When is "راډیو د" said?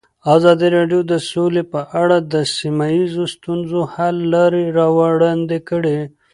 0.77-1.13